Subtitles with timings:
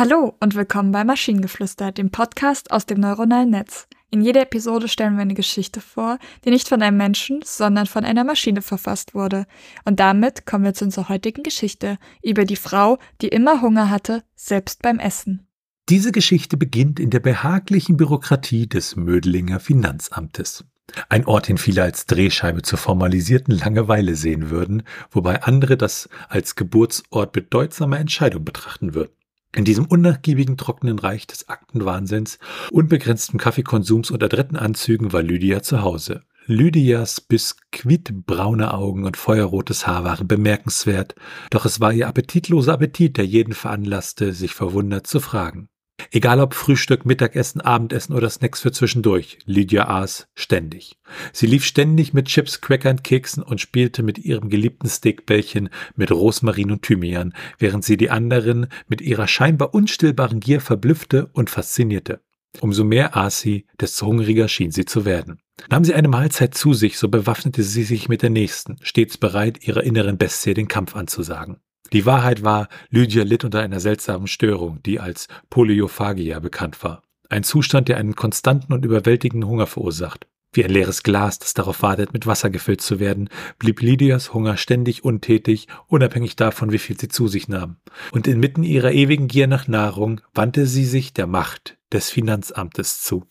[0.00, 3.86] Hallo und willkommen bei Maschinengeflüster, dem Podcast aus dem neuronalen Netz.
[4.10, 8.06] In jeder Episode stellen wir eine Geschichte vor, die nicht von einem Menschen, sondern von
[8.06, 9.44] einer Maschine verfasst wurde.
[9.84, 14.22] Und damit kommen wir zu unserer heutigen Geschichte über die Frau, die immer Hunger hatte,
[14.34, 15.46] selbst beim Essen.
[15.90, 20.64] Diese Geschichte beginnt in der behaglichen Bürokratie des Mödlinger Finanzamtes.
[21.10, 26.56] Ein Ort, den viele als Drehscheibe zur formalisierten Langeweile sehen würden, wobei andere das als
[26.56, 29.12] Geburtsort bedeutsamer Entscheidung betrachten würden.
[29.54, 32.38] In diesem unnachgiebigen, trockenen Reich des Aktenwahnsinns,
[32.70, 36.22] unbegrenztem Kaffeekonsums und adretten Anzügen war Lydia zu Hause.
[36.46, 41.14] Lydias biskuitbraune Augen und feuerrotes Haar waren bemerkenswert,
[41.50, 45.68] doch es war ihr appetitloser Appetit, der jeden veranlasste, sich verwundert zu fragen.
[46.12, 50.98] Egal ob Frühstück, Mittagessen, Abendessen oder Snacks für zwischendurch, Lydia aß ständig.
[51.32, 56.72] Sie lief ständig mit Chips, Crackern, Keksen und spielte mit ihrem geliebten Steakbällchen mit Rosmarin
[56.72, 62.20] und Thymian, während sie die anderen mit ihrer scheinbar unstillbaren Gier verblüffte und faszinierte.
[62.60, 65.38] Umso mehr aß sie, desto hungriger schien sie zu werden.
[65.68, 69.64] Nahm sie eine Mahlzeit zu sich, so bewaffnete sie sich mit der nächsten, stets bereit,
[69.66, 71.60] ihrer inneren Bestie den Kampf anzusagen.
[71.92, 77.02] Die Wahrheit war, Lydia litt unter einer seltsamen Störung, die als Polyophagia bekannt war.
[77.28, 80.26] Ein Zustand, der einen konstanten und überwältigenden Hunger verursacht.
[80.52, 83.28] Wie ein leeres Glas, das darauf wartet, mit Wasser gefüllt zu werden,
[83.60, 87.76] blieb Lydias Hunger ständig untätig, unabhängig davon, wie viel sie zu sich nahm.
[88.10, 93.26] Und inmitten ihrer ewigen Gier nach Nahrung wandte sie sich der Macht des Finanzamtes zu.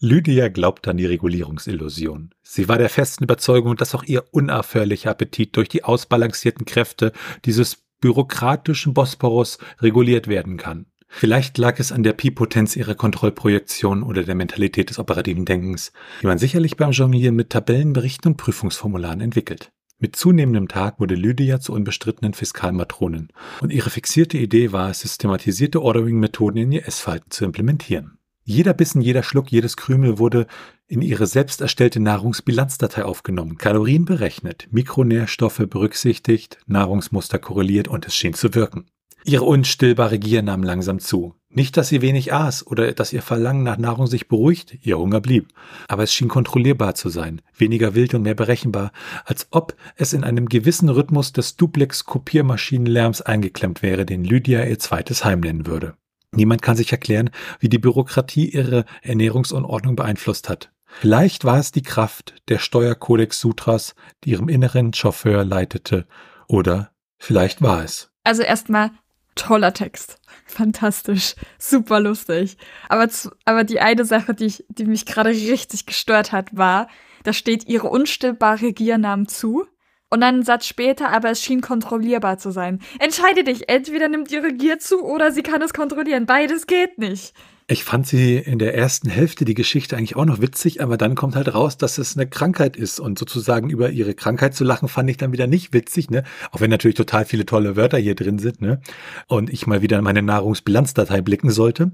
[0.00, 2.30] Lydia glaubte an die Regulierungsillusion.
[2.42, 7.12] Sie war der festen Überzeugung, dass auch ihr unaufhörlicher Appetit durch die ausbalancierten Kräfte
[7.44, 10.86] dieses bürokratischen Bosporus reguliert werden kann.
[11.08, 16.26] Vielleicht lag es an der Pi-Potenz ihrer Kontrollprojektion oder der Mentalität des operativen Denkens, die
[16.28, 19.72] man sicherlich beim Jonglieren mit Tabellenberichten und Prüfungsformularen entwickelt.
[19.98, 23.28] Mit zunehmendem Tag wurde Lydia zur unbestrittenen Fiskalmatronin
[23.60, 28.15] und ihre fixierte Idee war es, systematisierte Ordering-Methoden in ihr Essverhalten zu implementieren.
[28.48, 30.46] Jeder Bissen, jeder Schluck, jedes Krümel wurde
[30.86, 38.34] in ihre selbst erstellte Nahrungsbilanzdatei aufgenommen, Kalorien berechnet, Mikronährstoffe berücksichtigt, Nahrungsmuster korreliert und es schien
[38.34, 38.86] zu wirken.
[39.24, 41.34] Ihre unstillbare Gier nahm langsam zu.
[41.48, 45.20] Nicht, dass sie wenig aß oder dass ihr Verlangen nach Nahrung sich beruhigt, ihr Hunger
[45.20, 45.48] blieb.
[45.88, 48.92] Aber es schien kontrollierbar zu sein, weniger wild und mehr berechenbar,
[49.24, 55.24] als ob es in einem gewissen Rhythmus des Duplex-Kopiermaschinenlärms eingeklemmt wäre, den Lydia ihr zweites
[55.24, 55.96] Heim nennen würde.
[56.36, 60.70] Niemand kann sich erklären, wie die Bürokratie ihre Ernährungsunordnung beeinflusst hat.
[60.86, 66.06] Vielleicht war es die Kraft der Steuerkodex Sutras, die ihrem inneren Chauffeur leitete,
[66.46, 68.10] oder vielleicht war es.
[68.24, 68.90] Also erstmal
[69.34, 70.18] toller Text.
[70.46, 71.34] Fantastisch.
[71.58, 72.56] Super lustig.
[72.88, 73.08] Aber,
[73.44, 76.88] aber die eine Sache, die, ich, die mich gerade richtig gestört hat, war,
[77.24, 79.66] da steht ihre unstillbare Gier nahm zu.
[80.08, 82.80] Und dann einen Satz später, aber es schien kontrollierbar zu sein.
[83.00, 86.26] Entscheide dich, entweder nimmt ihre Gier zu oder sie kann es kontrollieren.
[86.26, 87.34] Beides geht nicht.
[87.68, 91.16] Ich fand sie in der ersten Hälfte die Geschichte eigentlich auch noch witzig, aber dann
[91.16, 93.00] kommt halt raus, dass es eine Krankheit ist.
[93.00, 96.22] Und sozusagen über ihre Krankheit zu lachen, fand ich dann wieder nicht witzig, ne?
[96.52, 98.80] Auch wenn natürlich total viele tolle Wörter hier drin sind, ne?
[99.26, 101.90] Und ich mal wieder in meine Nahrungsbilanzdatei blicken sollte.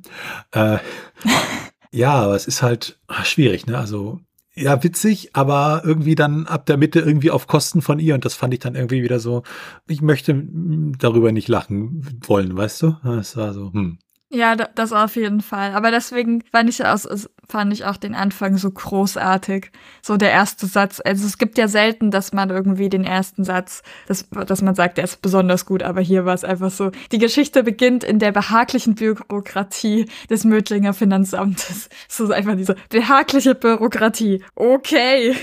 [0.51, 0.77] Äh,
[1.91, 3.79] ja, aber es ist halt schwierig, ne?
[3.79, 4.21] Also
[4.55, 8.15] ja, witzig, aber irgendwie dann ab der Mitte irgendwie auf Kosten von ihr.
[8.15, 9.43] Und das fand ich dann irgendwie wieder so,
[9.89, 10.47] ich möchte
[10.99, 12.97] darüber nicht lachen wollen, weißt du?
[13.03, 13.99] Das war so, hm.
[14.35, 15.73] Ja, das auf jeden Fall.
[15.73, 16.99] Aber deswegen fand ich, auch,
[17.47, 19.71] fand ich auch den Anfang so großartig.
[20.01, 21.03] So der erste Satz.
[21.05, 24.97] Also es gibt ja selten, dass man irgendwie den ersten Satz, dass, dass man sagt,
[24.97, 25.83] der ist besonders gut.
[25.83, 26.93] Aber hier war es einfach so.
[27.13, 31.91] Die Geschichte beginnt in der behaglichen Bürokratie des Mödlinger Finanzamtes.
[32.09, 34.43] So einfach diese behagliche Bürokratie.
[34.55, 35.35] Okay.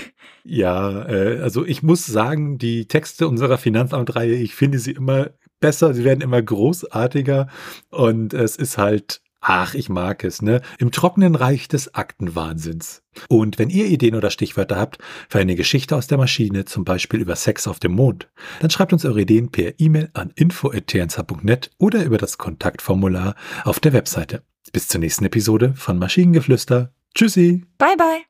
[0.44, 5.94] Ja, äh, also ich muss sagen, die Texte unserer Finanzamtreihe, ich finde sie immer besser,
[5.94, 7.48] sie werden immer großartiger
[7.90, 10.60] und es ist halt Ach, ich mag es, ne?
[10.78, 13.02] Im trockenen Reich des Aktenwahnsinns.
[13.28, 14.98] Und wenn ihr Ideen oder Stichwörter habt
[15.30, 18.28] für eine Geschichte aus der Maschine, zum Beispiel über Sex auf dem Mond,
[18.60, 23.94] dann schreibt uns eure Ideen per E-Mail an info.tnz.net oder über das Kontaktformular auf der
[23.94, 24.42] Webseite.
[24.72, 26.92] Bis zur nächsten Episode von Maschinengeflüster.
[27.14, 27.64] Tschüssi.
[27.78, 28.29] Bye bye.